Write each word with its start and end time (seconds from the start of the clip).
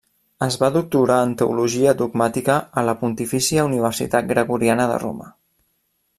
Es 0.43 0.55
va 0.61 0.69
doctorar 0.77 1.17
en 1.25 1.35
teologia 1.41 1.93
dogmàtica 2.01 2.57
a 2.83 2.87
la 2.89 2.97
Pontifícia 3.03 3.67
Universitat 3.71 4.31
Gregoriana 4.35 4.89
de 4.95 4.99
Roma. 5.07 5.31